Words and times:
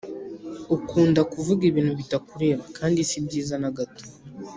ukunda 0.75 1.21
kuvuga 1.31 1.61
ibintu 1.69 1.93
bitakureba 1.99 2.63
kandi 2.77 2.99
sibyiza 3.09 3.55
nagato 3.61 4.03